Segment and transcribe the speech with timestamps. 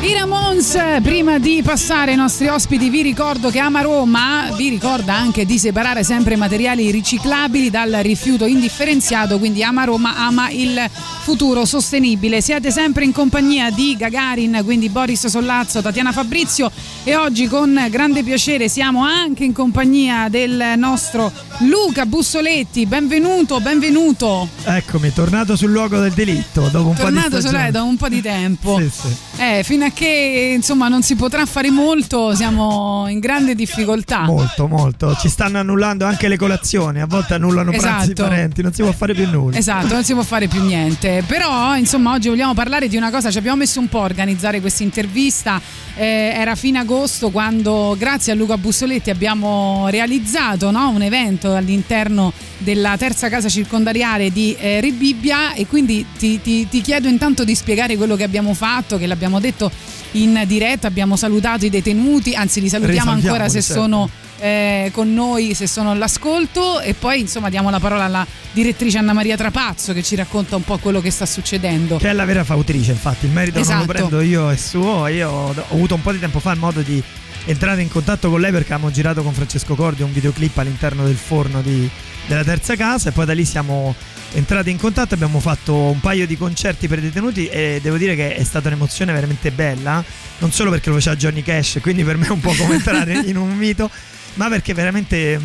[0.00, 5.14] I Ramones, prima di passare ai nostri ospiti, vi ricordo che Ama Roma vi ricorda
[5.14, 10.88] anche di separare sempre materiali riciclabili dal rifiuto indifferenziato, quindi Ama Roma ama il
[11.22, 12.40] futuro sostenibile.
[12.40, 16.70] Siete sempre in compagnia di Gagarin, quindi Boris Sollazzo, Tatiana Fabrizio
[17.02, 21.30] e oggi con grande piacere siamo anche in compagnia del nostro
[21.62, 22.86] Luca Bussoletti.
[22.86, 24.48] Benvenuto, benvenuto.
[24.62, 27.70] Eccomi, tornato sul luogo del delitto dopo un tornato po' di stagione.
[27.72, 28.78] da un po' di tempo.
[28.78, 29.16] sì, sì.
[29.40, 34.22] Eh, fino a che insomma non si potrà fare molto, siamo in grande difficoltà.
[34.22, 35.16] Molto, molto.
[35.16, 38.22] Ci stanno annullando anche le colazioni, a volte annullano pranzi Esatto.
[38.28, 39.56] parenti, non si può fare più nulla.
[39.56, 41.22] Esatto, non si può fare più niente.
[41.26, 43.30] Però, insomma, oggi vogliamo parlare di una cosa.
[43.30, 45.60] Ci abbiamo messo un po' a organizzare questa intervista.
[45.96, 52.32] Eh, era fine agosto quando, grazie a Luca Bussoletti, abbiamo realizzato no, un evento all'interno
[52.58, 55.54] della terza casa circondariale di eh, Rebibbia.
[55.54, 59.40] E quindi ti, ti- ti chiedo intanto di spiegare quello che abbiamo fatto, che l'abbiamo
[59.40, 59.70] detto
[60.12, 60.86] in diretta.
[60.88, 65.66] Abbiamo salutato i detenuti, anzi, li salutiamo ancora se Risalutiamoli, sono eh, con noi se
[65.66, 70.14] sono all'ascolto e poi insomma diamo la parola alla direttrice Anna Maria Trapazzo che ci
[70.14, 71.96] racconta un po' quello che sta succedendo.
[71.96, 73.80] Che è la vera fautrice, infatti, il merito non Esatto.
[73.80, 75.06] lo prendo io, è suo.
[75.08, 77.02] Io ho ho avuto un po' di tempo fa il modo di
[77.46, 81.16] entrare in contatto con lei perché abbiamo girato con Francesco Cordi un videoclip all'interno del
[81.16, 81.88] forno di-
[82.28, 83.94] della terza casa e poi da lì siamo
[84.32, 88.14] entrati in contatto, abbiamo fatto un paio di concerti per i detenuti e devo dire
[88.14, 90.04] che è stata un'emozione veramente bella,
[90.38, 93.14] non solo perché lo faceva Johnny Cash, quindi per me è un po' come entrare
[93.24, 93.90] in un mito,
[94.34, 95.40] ma perché veramente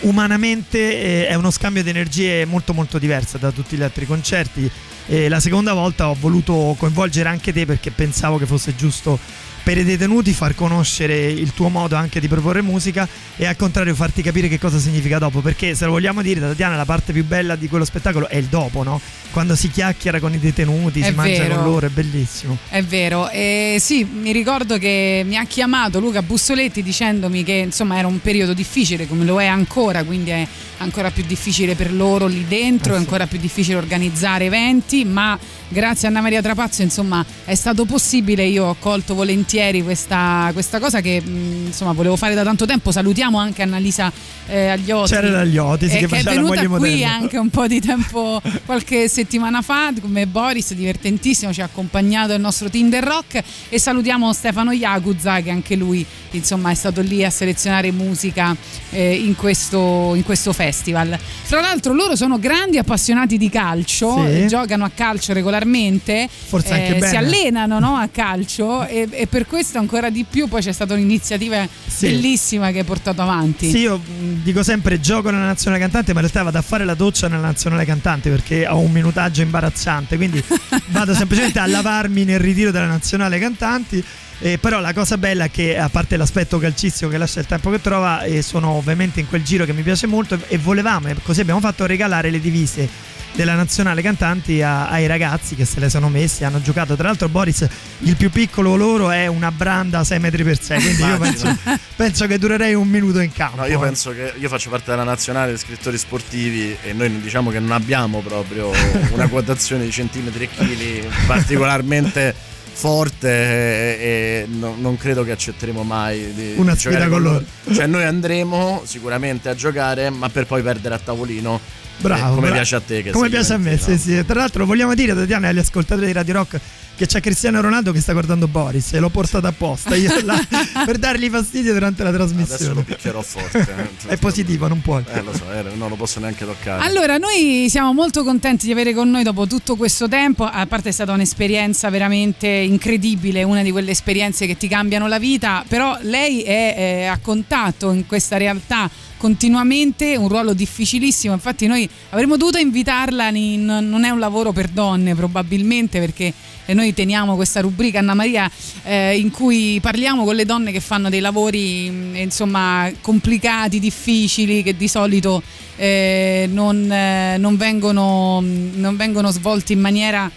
[0.00, 4.70] umanamente eh, è uno scambio di energie molto molto diverso da tutti gli altri concerti.
[5.06, 9.18] E la seconda volta ho voluto coinvolgere anche te perché pensavo che fosse giusto
[9.62, 13.94] per i detenuti far conoscere il tuo modo anche di proporre musica e al contrario
[13.94, 17.24] farti capire che cosa significa dopo perché se lo vogliamo dire Tatiana la parte più
[17.24, 19.00] bella di quello spettacolo è il dopo no?
[19.30, 22.58] quando si chiacchiera con i detenuti È si mangia con loro è bellissimo.
[22.68, 27.98] È vero, e sì, mi ricordo che mi ha chiamato Luca Bussoletti dicendomi che insomma
[27.98, 30.46] era un periodo difficile come lo è ancora, quindi è
[30.80, 33.04] ancora più difficile per loro lì dentro, Eh è sì.
[33.04, 38.44] ancora più difficile organizzare eventi, ma grazie a Anna Maria Trapazzo insomma è stato possibile,
[38.44, 42.90] io ho colto volentieri questa, questa cosa che mh, insomma volevo fare da tanto tempo,
[42.90, 44.10] salutiamo anche Annalisa
[44.46, 45.12] eh, Agliotti.
[45.12, 48.40] c'era Dagliotti sì, eh, che che è venuta qui moderna anche un po' di tempo,
[48.64, 54.32] qualche settimana fa, come Boris, divertentissimo, ci ha accompagnato il nostro Tinder Rock e salutiamo
[54.32, 58.56] Stefano Iacuzza che anche lui insomma è stato lì a selezionare musica
[58.90, 60.69] eh, in, questo, in questo festival.
[60.72, 64.46] Fra l'altro loro sono grandi appassionati di calcio, Sì.
[64.46, 67.08] giocano a calcio regolarmente, Forse anche eh, bene.
[67.08, 70.94] si allenano no, a calcio e, e per questo ancora di più poi c'è stata
[70.94, 72.06] un'iniziativa Sì.
[72.06, 73.70] bellissima che hai portato avanti.
[73.70, 76.84] Sì, io mh, dico sempre gioco nella nazionale cantante, ma in realtà vado a fare
[76.84, 80.42] la doccia nella nazionale cantante perché ho un minutaggio imbarazzante, quindi
[80.88, 84.04] vado semplicemente a lavarmi nel ritiro della nazionale cantanti.
[84.42, 87.70] Eh, però la cosa bella è che a parte l'aspetto calcistico che lascia il tempo
[87.70, 91.16] che trova, eh, sono ovviamente in quel giro che mi piace molto e volevamo, e
[91.22, 92.88] così abbiamo fatto regalare le divise
[93.32, 96.96] della nazionale cantanti a- ai ragazzi che se le sono messi, hanno giocato.
[96.96, 97.66] Tra l'altro Boris,
[97.98, 101.56] il più piccolo loro, è una branda 6 metri per 6, quindi io penso,
[101.96, 103.56] penso che durerei un minuto in campo.
[103.60, 107.50] No, io penso che io faccio parte della nazionale dei scrittori sportivi e noi diciamo
[107.50, 108.70] che non abbiamo proprio
[109.12, 112.34] una quotazione di centimetri e chili particolarmente
[112.80, 117.44] forte e, e no- non credo che accetteremo mai di, Una sfida con loro.
[117.70, 121.60] Cioè noi andremo sicuramente a giocare ma per poi perdere a tavolino
[122.00, 122.54] Bravo, eh, come bravo.
[122.54, 123.96] piace a te che come piace a me, juventino.
[123.98, 124.24] sì, sì.
[124.24, 126.60] Tra l'altro vogliamo dire Tatiana e agli ascoltatori di Radio Rock
[126.96, 130.38] che c'è Cristiano Ronaldo che sta guardando Boris e l'ho portato apposta io là,
[130.84, 132.82] per dargli fastidio durante la Adesso lo trasmissione.
[132.82, 133.88] picchierò forte.
[134.06, 134.08] eh.
[134.12, 135.02] È positivo, non puoi.
[135.10, 136.84] Eh, lo so, eh, non lo posso neanche toccare.
[136.84, 140.90] Allora, noi siamo molto contenti di avere con noi dopo tutto questo tempo, a parte
[140.90, 145.96] è stata un'esperienza veramente incredibile, una di quelle esperienze che ti cambiano la vita, però
[146.02, 148.90] lei è eh, a contatto in questa realtà
[149.20, 154.68] continuamente, un ruolo difficilissimo, infatti noi avremmo dovuto invitarla, in- non è un lavoro per
[154.68, 156.32] donne probabilmente perché
[156.64, 158.50] eh, noi teniamo questa rubrica Anna Maria
[158.82, 164.62] eh, in cui parliamo con le donne che fanno dei lavori mh, insomma complicati, difficili,
[164.62, 165.42] che di solito
[165.76, 170.30] eh, non, eh, non vengono, non vengono svolti in maniera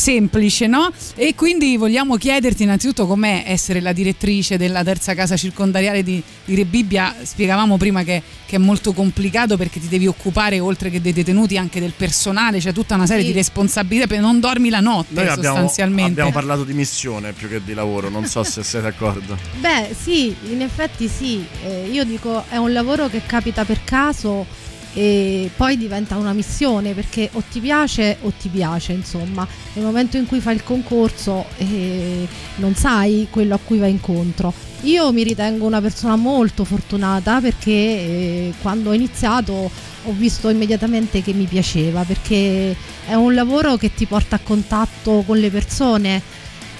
[0.00, 0.90] semplice, no?
[1.14, 6.54] E quindi vogliamo chiederti innanzitutto com'è essere la direttrice della terza casa circondariale di, di
[6.54, 7.14] Rebibbia.
[7.22, 11.58] Spiegavamo prima che, che, è molto complicato perché ti devi occupare oltre che dei detenuti
[11.58, 13.28] anche del personale, c'è tutta una serie sì.
[13.28, 16.12] di responsabilità, perché non dormi la notte Noi sostanzialmente.
[16.12, 19.36] Abbiamo, abbiamo parlato di missione più che di lavoro, non so se sei d'accordo.
[19.60, 24.46] Beh sì, in effetti sì, eh, io dico è un lavoro che capita per caso
[24.92, 29.46] e poi diventa una missione perché o ti piace o ti piace insomma.
[29.74, 32.26] Nel momento in cui fai il concorso eh,
[32.56, 34.52] non sai quello a cui vai incontro.
[34.82, 39.70] Io mi ritengo una persona molto fortunata perché eh, quando ho iniziato
[40.04, 42.74] ho visto immediatamente che mi piaceva perché
[43.06, 46.22] è un lavoro che ti porta a contatto con le persone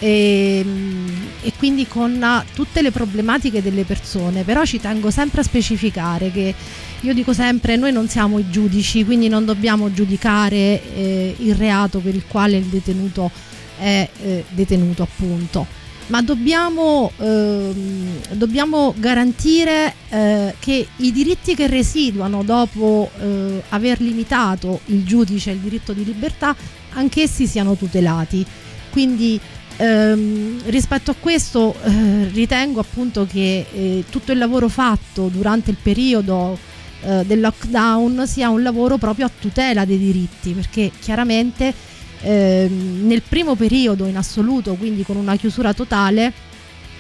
[0.00, 5.44] e, ehm, e, quindi con tutte le problematiche delle persone, però ci tengo sempre a
[5.44, 6.55] specificare che
[7.00, 12.00] io dico sempre noi non siamo i giudici, quindi non dobbiamo giudicare eh, il reato
[12.00, 13.31] per il quale il detenuto
[13.79, 15.67] è eh, detenuto appunto,
[16.08, 24.81] ma dobbiamo, ehm, dobbiamo garantire eh, che i diritti che residuano dopo eh, aver limitato
[24.87, 26.55] il giudice il diritto di libertà,
[26.93, 28.44] anch'essi siano tutelati.
[28.91, 29.41] Quindi
[29.82, 35.79] Ehm, rispetto a questo eh, ritengo appunto che eh, tutto il lavoro fatto durante il
[35.82, 36.59] periodo
[37.00, 41.73] eh, del lockdown sia un lavoro proprio a tutela dei diritti perché chiaramente
[42.21, 46.31] ehm, nel primo periodo in assoluto quindi con una chiusura totale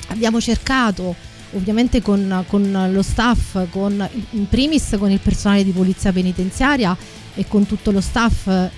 [0.06, 1.14] abbiamo cercato
[1.52, 6.96] ovviamente con, con lo staff con, in primis con il personale di polizia penitenziaria
[7.34, 8.70] e con tutto lo staff eh,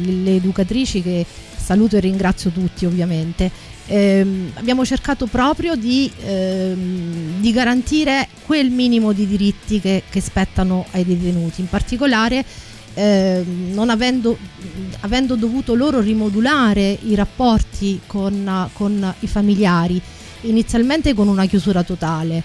[0.00, 1.26] le educatrici che
[1.68, 3.50] saluto e ringrazio tutti ovviamente.
[3.88, 10.86] Eh, abbiamo cercato proprio di, ehm, di, garantire quel minimo di diritti che, che spettano
[10.92, 12.42] ai detenuti, in particolare
[12.94, 14.38] eh, non avendo,
[15.00, 20.00] avendo, dovuto loro rimodulare i rapporti con, con i familiari,
[20.42, 22.42] inizialmente con una chiusura totale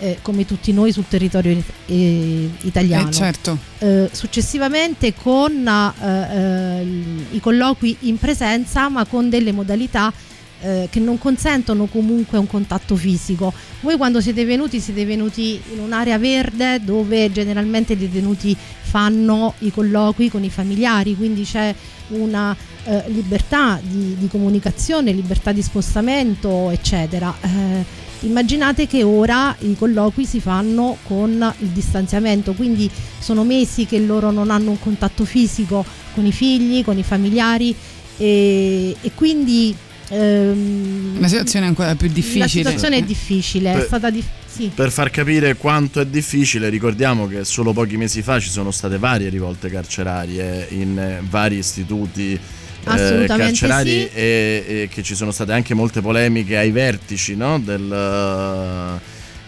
[0.00, 3.10] eh, come tutti noi sul territorio eh, italiano.
[3.10, 3.58] Eh, certo.
[3.78, 6.86] Eh, successivamente con eh, eh,
[7.32, 10.12] i colloqui in presenza ma con delle modalità
[10.60, 13.50] che non consentono comunque un contatto fisico.
[13.80, 19.70] Voi quando siete venuti siete venuti in un'area verde dove generalmente i detenuti fanno i
[19.70, 21.74] colloqui con i familiari, quindi c'è
[22.08, 22.54] una
[22.84, 27.34] eh, libertà di, di, comunicazione, libertà di spostamento, eccetera.
[27.40, 27.84] Eh,
[28.22, 34.30] Immaginate che ora i colloqui si fanno con il distanziamento, quindi sono mesi che loro
[34.30, 35.84] non hanno un contatto fisico
[36.14, 37.74] con i figli, con i familiari
[38.18, 39.74] e, e quindi
[40.08, 42.40] ehm, la situazione è ancora più difficile.
[42.40, 44.38] La situazione è difficile, è stata difficile.
[44.50, 44.70] Sì.
[44.74, 48.98] Per far capire quanto è difficile, ricordiamo che solo pochi mesi fa ci sono state
[48.98, 52.38] varie rivolte carcerarie in vari istituti
[52.84, 54.08] eh, carcerari sì.
[54.12, 57.58] e, e, che ci sono state anche molte polemiche ai vertici no?
[57.58, 59.00] del,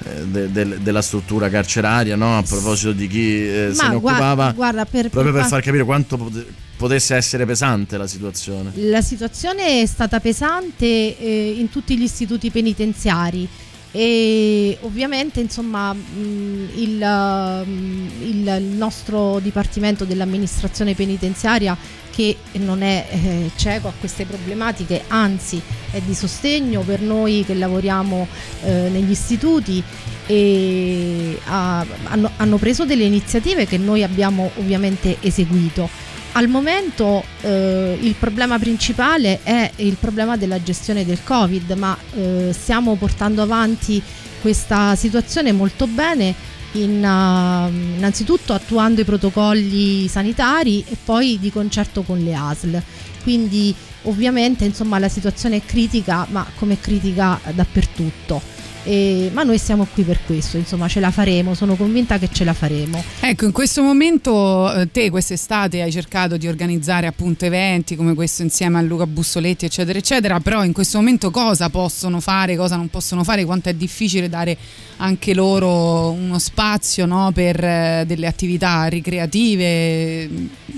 [0.05, 2.39] eh, de, de, della struttura carceraria no?
[2.39, 5.85] a proposito di chi eh, se ne occupava guarda, per, proprio per, per far capire
[5.85, 6.31] quanto
[6.77, 12.51] potesse essere pesante la situazione la situazione è stata pesante eh, in tutti gli istituti
[12.51, 13.49] penitenziari
[13.95, 17.67] e ovviamente insomma il,
[18.23, 21.77] il, nostro dipartimento dell'amministrazione penitenziaria
[22.11, 25.61] che non è eh, cieco a queste problematiche, anzi
[25.91, 28.27] è di sostegno per noi che lavoriamo
[28.65, 29.83] eh, negli istituti
[30.27, 35.89] e ha, hanno, hanno, preso delle iniziative che noi abbiamo ovviamente eseguito.
[36.35, 42.55] Al momento eh, il problema principale è il problema della gestione del Covid, ma eh,
[42.59, 44.03] stiamo portando avanti
[44.41, 46.35] questa situazione molto bene
[46.73, 52.83] in, uh, innanzitutto attuando i protocolli sanitari e poi di concerto con le ASL.
[53.23, 58.52] Quindi ovviamente insomma, la situazione è critica, ma come critica dappertutto.
[58.85, 62.45] E, ma noi siamo qui per questo, insomma ce la faremo, sono convinta che ce
[62.45, 63.03] la faremo.
[63.21, 68.43] Ecco, in questo momento eh, te quest'estate hai cercato di organizzare appunto eventi come questo
[68.43, 72.89] insieme a Luca Bussoletti eccetera eccetera, però in questo momento cosa possono fare, cosa non
[72.89, 74.57] possono fare, quanto è difficile dare
[74.97, 80.29] anche loro uno spazio no, per eh, delle attività ricreative.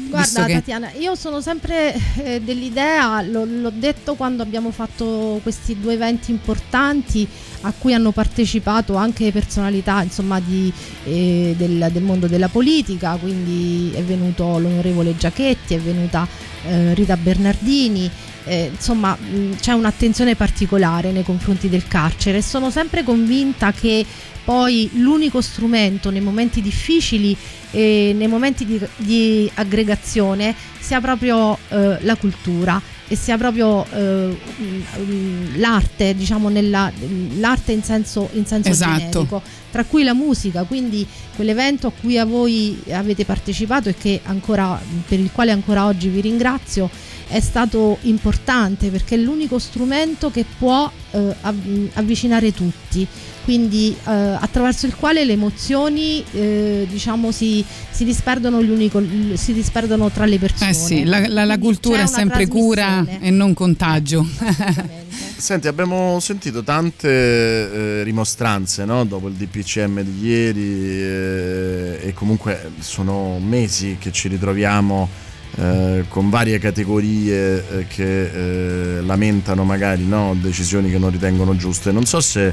[0.09, 0.53] Guarda che...
[0.55, 7.27] Tatiana, io sono sempre eh, dell'idea, l'ho detto quando abbiamo fatto questi due eventi importanti
[7.65, 10.73] a cui hanno partecipato anche personalità insomma, di,
[11.05, 16.27] eh, del, del, mondo della politica, quindi è venuto l'onorevole Giachetti, è venuta
[16.67, 18.11] eh, Rita Bernardini.
[18.47, 24.05] Eh, insomma mh, c'è un'attenzione particolare nei confronti del carcere e sono sempre convinta che
[24.45, 27.35] poi l'unico strumento nei momenti difficili
[27.71, 34.37] e nei momenti di, di aggregazione sia proprio eh, la cultura e sia proprio eh,
[35.57, 36.91] l'arte, diciamo nella,
[37.39, 38.99] l'arte in senso, in senso esatto.
[38.99, 44.21] generico, tra cui la musica, quindi quell'evento a cui a voi avete partecipato e che
[44.25, 46.89] ancora, per il quale ancora oggi vi ringrazio
[47.35, 51.35] è stato importante perché è l'unico strumento che può eh,
[51.95, 53.05] avvicinare tutti
[53.43, 59.03] quindi eh, attraverso il quale le emozioni eh, diciamo si, si, disperdono unico,
[59.35, 60.71] si, disperdono tra le persone.
[60.71, 64.27] Eh sì, la, la, la cultura è sempre cura e non contagio.
[65.37, 69.05] Senti, abbiamo sentito tante eh, rimostranze no?
[69.05, 75.24] dopo il DPCM di ieri eh, e comunque sono mesi che ci ritroviamo
[75.57, 80.37] eh, con varie categorie eh, che eh, lamentano magari no?
[80.41, 81.93] decisioni che non ritengono giuste.
[81.93, 82.53] Non so se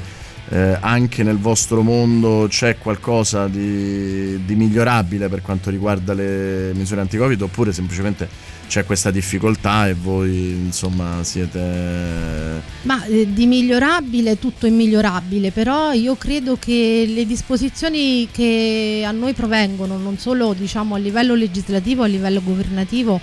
[0.50, 7.02] eh, anche nel vostro mondo c'è qualcosa di, di, migliorabile per quanto riguarda le misure
[7.02, 8.28] anti-Covid oppure semplicemente
[8.72, 12.62] c'è questa difficoltà e voi insomma siete...
[12.84, 19.12] Ma eh, di migliorabile tutto è migliorabile, però io credo che le disposizioni che a
[19.12, 23.20] noi provengono non solo diciamo a livello legislativo, a livello governativo,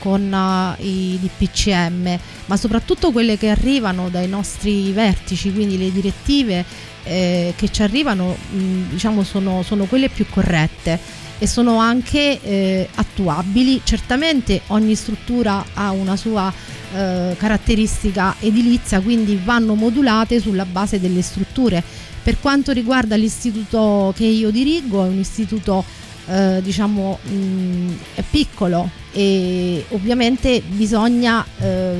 [0.00, 6.62] con uh, i DPCM, ma soprattutto quelle che arrivano dai nostri vertici, quindi le direttive
[7.04, 10.98] eh, che ci arrivano mh, diciamo sono, sono, quelle più corrette
[11.40, 13.80] e sono anche eh, attuabili.
[13.82, 16.52] Certamente ogni struttura ha una sua
[16.92, 21.82] eh, caratteristica edilizia, quindi vanno modulate sulla base delle strutture.
[22.22, 25.82] Per quanto riguarda l'istituto che io dirigo, è un istituto
[26.26, 27.92] eh, diciamo mh,
[28.30, 31.98] piccolo e ovviamente bisogna eh,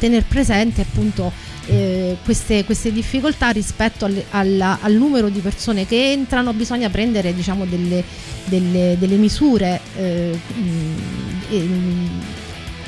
[0.00, 1.32] tenere presente appunto
[1.70, 7.32] eh, queste, queste, difficoltà rispetto alle, alla, al numero di persone che entrano, bisogna prendere
[7.32, 8.02] diciamo, delle,
[8.46, 12.08] delle, delle, misure eh, mh,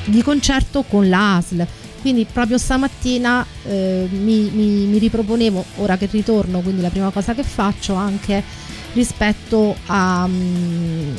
[0.05, 1.65] di concerto con la ASL.
[2.01, 7.33] Quindi proprio stamattina eh, mi, mi, mi riproponevo, ora che ritorno, quindi la prima cosa
[7.33, 8.43] che faccio anche
[8.91, 11.15] rispetto a, um,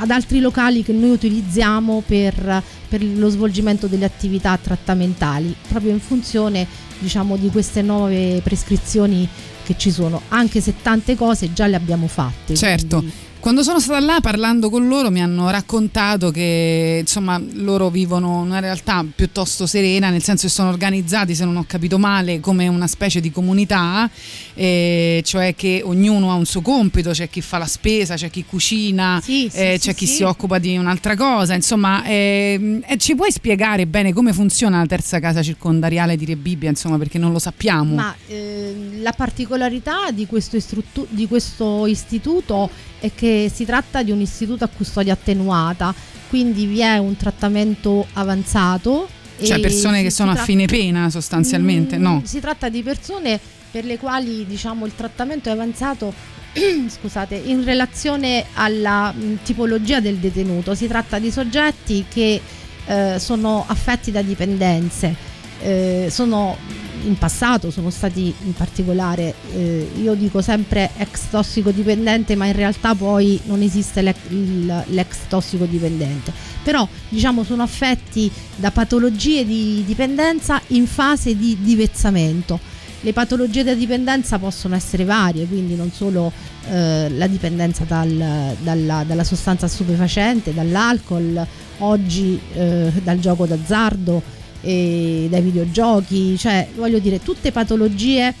[0.00, 6.00] ad altri locali che noi utilizziamo per, per, lo svolgimento delle attività trattamentali, proprio in
[6.00, 6.66] funzione
[6.98, 9.28] diciamo, di queste nuove prescrizioni
[9.64, 12.54] che ci sono, anche se tante cose già le abbiamo fatte.
[12.54, 12.98] Certo.
[12.98, 18.40] Quindi quando sono stata là parlando con loro mi hanno raccontato che insomma loro vivono
[18.42, 22.68] una realtà piuttosto serena, nel senso che sono organizzati, se non ho capito male, come
[22.68, 24.10] una specie di comunità,
[24.52, 28.44] eh, cioè che ognuno ha un suo compito, c'è chi fa la spesa, c'è chi
[28.44, 33.14] cucina, sì, sì, eh, c'è sì, chi si occupa di un'altra cosa, insomma eh, ci
[33.14, 37.38] puoi spiegare bene come funziona la terza casa circondariale di Rebibbia, insomma perché non lo
[37.38, 37.94] sappiamo.
[37.94, 42.68] Ma ehm, la particolarità di questo, istruttu- di questo istituto
[43.00, 45.94] è che si tratta di un istituto a custodia attenuata,
[46.28, 49.08] quindi vi è un trattamento avanzato.
[49.40, 52.22] Cioè persone che sono a fine pena sostanzialmente, mm, no?
[52.24, 53.38] Si tratta di persone
[53.70, 56.12] per le quali diciamo, il trattamento è avanzato
[56.88, 60.74] scusate, in relazione alla mh, mm, tipologia del detenuto.
[60.74, 62.40] Si tratta di soggetti che
[62.86, 65.14] eh, sono affetti da dipendenze,
[65.60, 66.56] eh, sono
[67.04, 72.94] in passato sono stati in particolare, eh, io dico sempre ex tossicodipendente, ma in realtà
[72.94, 76.32] poi non esiste l'ex, l'ex tossicodipendente.
[76.62, 82.58] Però diciamo sono affetti da patologie di dipendenza in fase di divezzamento.
[83.00, 86.32] Le patologie da dipendenza possono essere varie, quindi non solo
[86.68, 91.46] eh, la dipendenza dal, dalla, dalla, sostanza stupefacente, dall'alcol,
[91.78, 94.20] oggi eh, dal gioco d'azzardo,
[94.60, 98.34] dai videogiochi, cioè voglio dire tutte patologie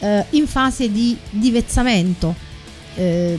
[0.00, 2.46] eh, in fase di divezzamento.
[2.94, 3.38] Eh,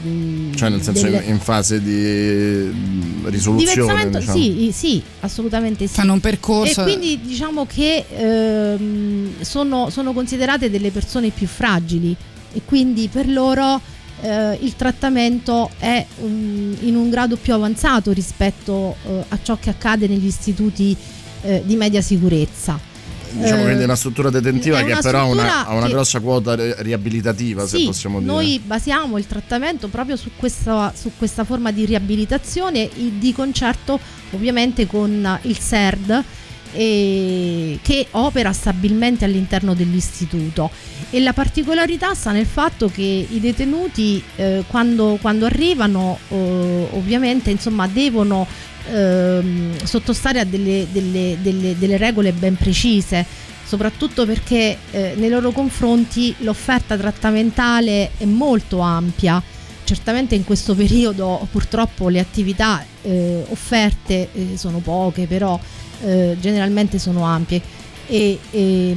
[0.54, 1.22] cioè nel senso delle...
[1.24, 4.32] in fase di mm, risoluzione diciamo.
[4.32, 10.70] sì, sì, assolutamente sì fanno un percorso e quindi diciamo che ehm, sono, sono, considerate
[10.70, 12.16] delle persone più fragili
[12.54, 13.78] e quindi per loro
[14.22, 19.68] eh, il trattamento è um, in un grado più avanzato rispetto eh, a ciò che
[19.68, 20.96] accade negli istituti
[21.42, 22.88] eh, di media sicurezza.
[23.32, 26.56] Diciamo quindi è una struttura detentiva che però ha una, ha una che, grossa quota
[26.82, 28.32] riabilitativa, sì, se possiamo dire.
[28.32, 34.00] Noi basiamo il trattamento proprio su questa, su questa forma di riabilitazione di concerto
[34.32, 36.24] ovviamente con il SERD
[36.72, 40.70] che opera stabilmente all'interno dell'istituto
[41.10, 47.50] e la particolarità sta nel fatto che i detenuti eh, quando, quando, arrivano eh, ovviamente
[47.50, 48.46] insomma devono
[48.88, 53.24] ehm, sottostare a delle, delle, delle, delle, regole ben precise,
[53.64, 59.42] soprattutto perché eh, nei loro confronti l'offerta trattamentale è molto ampia.
[59.84, 65.58] Certamente in questo periodo purtroppo le attività eh, offerte eh, sono poche, però
[66.04, 67.60] eh, generalmente sono ampie.
[68.06, 68.96] E, e,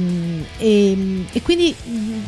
[0.58, 1.72] e, e quindi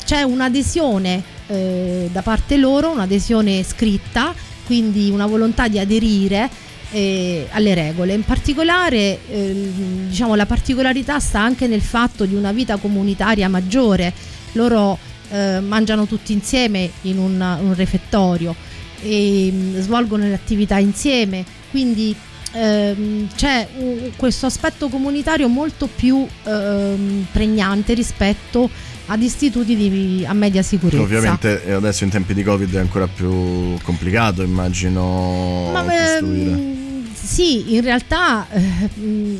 [0.05, 4.33] c'è un'adesione eh, da parte loro, un'adesione scritta,
[4.65, 6.49] quindi una volontà di aderire
[6.91, 8.15] eh, alle regole.
[8.15, 9.71] In particolare, eh,
[10.09, 14.13] diciamo, la particolarità sta anche nel fatto di una vita comunitaria maggiore.
[14.53, 14.99] Loro
[15.31, 18.55] eh, mangiano tutti insieme in un, un refettorio
[19.03, 22.15] e mh, svolgono le attività insieme, quindi
[22.53, 23.69] ehm, c'è
[24.17, 28.71] questo aspetto comunitario molto più ehm, pregnante rispetto
[29.07, 31.03] ad istituti di, a media sicurezza.
[31.03, 35.71] Ovviamente adesso in tempi di Covid è ancora più complicato, immagino.
[35.73, 38.91] Ma, ehm, sì, in realtà eh,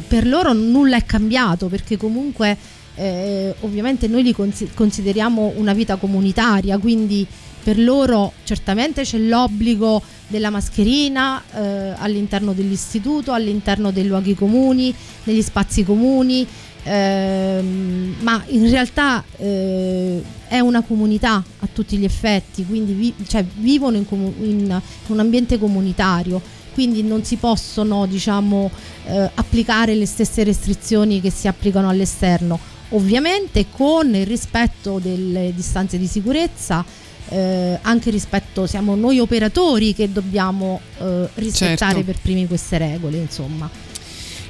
[0.07, 2.57] per loro nulla è cambiato perché comunque
[2.97, 4.35] eh, ovviamente noi li
[4.75, 7.27] consideriamo una vita comunitaria, quindi
[7.63, 14.95] per loro certamente c'è l'obbligo della mascherina eh, all'interno dell'istituto, all'interno dei luoghi comuni,
[15.25, 16.47] negli spazi comuni,
[16.87, 23.45] ehm, ma in realtà eh, è una comunità a tutti gli effetti, quindi vi, cioè,
[23.57, 26.41] vivono in, comu- in, un ambiente comunitario,
[26.73, 28.71] quindi non si possono diciamo,
[29.07, 32.59] eh, applicare le stesse restrizioni che si applicano all'esterno,
[32.91, 36.85] ovviamente con il rispetto delle distanze di sicurezza
[37.29, 42.05] eh, anche rispetto, siamo noi operatori che dobbiamo eh, rispettare certo.
[42.05, 43.69] per primi queste regole, insomma.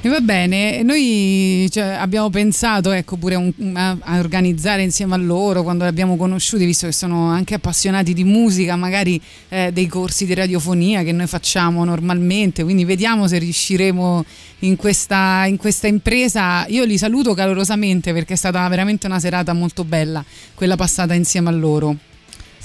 [0.07, 5.17] E va bene, noi cioè, abbiamo pensato ecco, pure un, a, a, organizzare insieme a
[5.17, 9.87] loro quando li abbiamo conosciuti, visto che sono anche appassionati di musica, magari eh, dei
[9.87, 14.23] corsi di radiofonia che noi facciamo normalmente, quindi vediamo se riusciremo
[14.59, 16.65] in questa, in questa impresa.
[16.67, 20.23] Io li saluto calorosamente perché è stata veramente una serata molto bella,
[20.55, 21.97] quella passata insieme a loro.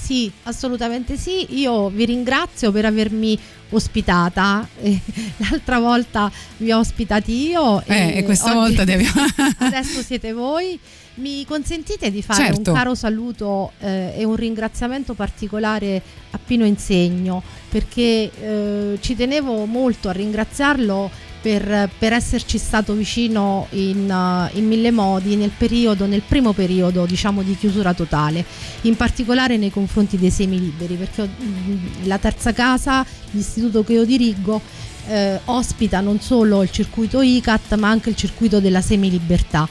[0.03, 1.59] Sì, assolutamente sì.
[1.59, 4.67] Io vi ringrazio per avermi ospitata.
[5.37, 7.81] L'altra volta vi ho ospitati io.
[7.85, 9.05] Eh, e, questa volta abbiamo...
[9.59, 10.77] adesso siete voi.
[11.15, 12.71] Mi consentite di fare certo.
[12.71, 19.65] un caro saluto eh, e un ringraziamento particolare a Pino Insegno perché eh, ci tenevo
[19.65, 26.05] molto a ringraziarlo per, per esserci stato vicino in, uh, in, mille modi nel periodo,
[26.05, 28.45] nel primo periodo diciamo di chiusura totale,
[28.83, 34.05] in particolare nei confronti dei semi liberi, perché mm, la terza casa, l'istituto che io
[34.05, 34.61] dirigo,
[35.07, 39.67] eh, ospita non solo il circuito ICAT ma anche il circuito della semilibertà.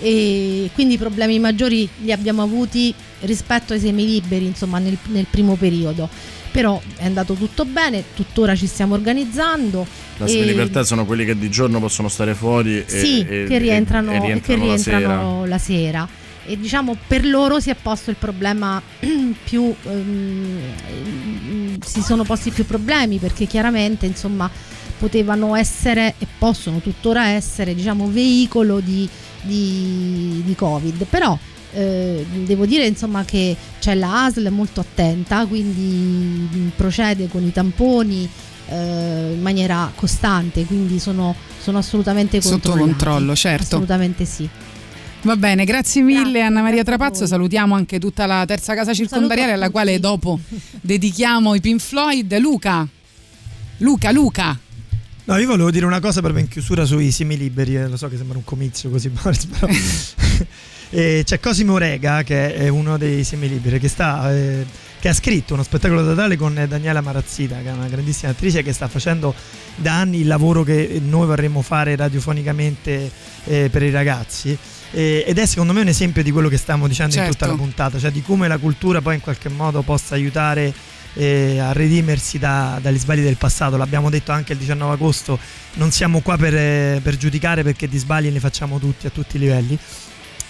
[0.00, 5.26] E quindi i problemi maggiori li abbiamo avuti rispetto ai semi liberi insomma nel, nel
[5.28, 6.08] primo periodo
[6.58, 9.86] però è andato tutto bene, tuttora ci stiamo organizzando.
[10.16, 10.42] La e...
[10.42, 14.40] libertà sono quelli che di giorno possono stare fuori sì, e, che rientrano, e, rientrano,
[14.40, 15.98] che rientrano la, sera.
[16.00, 16.08] la, sera.
[16.44, 18.82] E diciamo per loro si è posto il problema
[19.44, 20.58] più um,
[21.80, 24.50] si sono posti più problemi perché chiaramente insomma
[24.98, 29.08] potevano essere e possono tuttora essere diciamo veicolo di,
[29.42, 31.04] di, di Covid.
[31.04, 31.38] Però
[31.72, 37.52] eh, devo dire insomma che c'è la ASL molto attenta, quindi mm, procede con i
[37.52, 38.28] tamponi
[38.68, 43.64] eh, in maniera costante, quindi sono, sono assolutamente sotto controllo, certo.
[43.64, 44.48] Assolutamente sì.
[45.22, 49.52] Va bene, grazie mille grazie, Anna Maria Trapazzo, salutiamo anche tutta la terza casa circondariale
[49.52, 50.38] alla quale dopo
[50.80, 52.38] dedichiamo i Pin Floyd.
[52.38, 52.86] Luca,
[53.78, 54.58] Luca, Luca.
[55.24, 58.08] No, io volevo dire una cosa proprio in chiusura sui semi liberi, eh, lo so
[58.08, 59.66] che sembra un comizio così, Boris, però
[60.90, 64.64] E c'è Cosimo Rega, che è uno dei semiliberi, che, sta, eh,
[64.98, 68.72] che ha scritto uno spettacolo teatrale con Daniela Marazzita, che è una grandissima attrice che
[68.72, 69.34] sta facendo
[69.76, 73.10] da anni il lavoro che noi vorremmo fare radiofonicamente
[73.44, 74.56] eh, per i ragazzi.
[74.90, 77.26] Eh, ed è secondo me un esempio di quello che stiamo dicendo certo.
[77.26, 77.66] in tutta la certo.
[77.66, 80.72] puntata, cioè di come la cultura poi in qualche modo possa aiutare
[81.14, 83.76] eh, a redimersi da, dagli sbagli del passato.
[83.76, 85.38] L'abbiamo detto anche il 19 agosto,
[85.74, 89.36] non siamo qua per, eh, per giudicare perché di sbagli ne facciamo tutti a tutti
[89.36, 89.78] i livelli.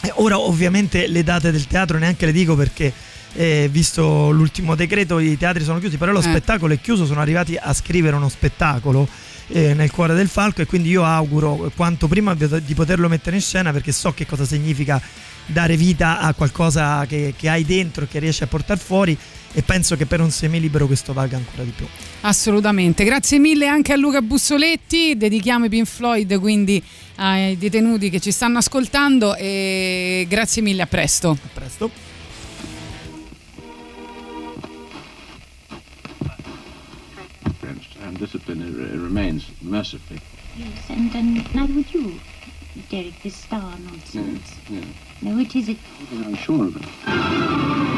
[0.00, 2.92] Eh, ora ovviamente le date del teatro neanche le dico perché
[3.34, 6.22] eh, visto l'ultimo decreto i teatri sono chiusi, però lo eh.
[6.22, 9.08] spettacolo è chiuso, sono arrivati a scrivere uno spettacolo
[9.48, 13.42] eh, nel cuore del falco e quindi io auguro quanto prima di poterlo mettere in
[13.42, 15.00] scena perché so che cosa significa
[15.48, 19.16] dare vita a qualcosa che, che hai dentro e che riesci a portare fuori
[19.52, 21.87] e penso che per un semilibero questo valga ancora di più.
[22.20, 26.82] Assolutamente, grazie mille anche a Luca Bussoletti, dedichiamo i Pink Floyd quindi
[27.16, 31.30] ai detenuti che ci stanno ascoltando e grazie mille, a presto.
[31.30, 32.08] A presto.
[38.18, 38.61] discipline
[39.02, 40.20] remains mercifully.
[40.56, 42.20] Yes, and, and neither would you,
[42.90, 44.61] Derek, this star nonsense.
[44.68, 44.94] Yes, yes.
[45.22, 45.81] No, it is it.
[46.12, 47.97] I'm sure of it.